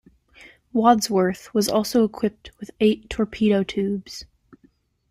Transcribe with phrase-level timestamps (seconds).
[0.73, 4.25] "Wadsworth" was also equipped with eight torpedo tubes.